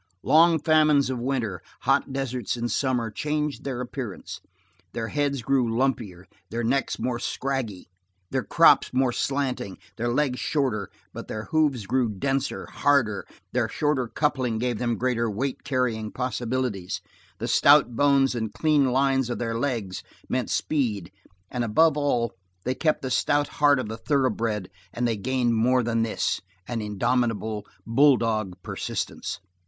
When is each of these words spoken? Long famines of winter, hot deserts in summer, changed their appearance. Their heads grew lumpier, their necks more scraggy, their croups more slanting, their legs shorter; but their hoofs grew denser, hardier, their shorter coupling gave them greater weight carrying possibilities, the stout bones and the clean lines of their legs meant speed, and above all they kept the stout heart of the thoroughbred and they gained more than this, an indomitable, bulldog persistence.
Long 0.23 0.57
famines 0.57 1.11
of 1.11 1.19
winter, 1.19 1.61
hot 1.81 2.11
deserts 2.11 2.57
in 2.57 2.69
summer, 2.69 3.11
changed 3.11 3.63
their 3.63 3.81
appearance. 3.81 4.41
Their 4.93 5.09
heads 5.09 5.43
grew 5.43 5.69
lumpier, 5.71 6.25
their 6.49 6.63
necks 6.63 6.97
more 6.97 7.19
scraggy, 7.19 7.87
their 8.31 8.41
croups 8.43 8.91
more 8.91 9.11
slanting, 9.11 9.77
their 9.97 10.07
legs 10.11 10.39
shorter; 10.39 10.89
but 11.13 11.27
their 11.27 11.43
hoofs 11.51 11.85
grew 11.85 12.09
denser, 12.09 12.65
hardier, 12.65 13.25
their 13.51 13.69
shorter 13.69 14.07
coupling 14.07 14.57
gave 14.57 14.79
them 14.79 14.97
greater 14.97 15.29
weight 15.29 15.63
carrying 15.63 16.11
possibilities, 16.11 16.99
the 17.37 17.47
stout 17.47 17.95
bones 17.95 18.33
and 18.33 18.47
the 18.49 18.57
clean 18.57 18.85
lines 18.91 19.29
of 19.29 19.37
their 19.37 19.55
legs 19.59 20.01
meant 20.27 20.49
speed, 20.49 21.11
and 21.51 21.63
above 21.63 21.95
all 21.95 22.33
they 22.63 22.73
kept 22.73 23.03
the 23.03 23.11
stout 23.11 23.47
heart 23.61 23.77
of 23.79 23.87
the 23.87 23.97
thoroughbred 23.97 24.67
and 24.91 25.07
they 25.07 25.15
gained 25.15 25.53
more 25.53 25.83
than 25.83 26.01
this, 26.01 26.41
an 26.67 26.81
indomitable, 26.81 27.67
bulldog 27.85 28.57
persistence. 28.63 29.39